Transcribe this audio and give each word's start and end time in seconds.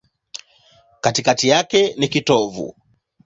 Katikati 1.01 1.47
yake 1.47 1.95
ni 1.97 2.07
kitovu. 2.07 2.75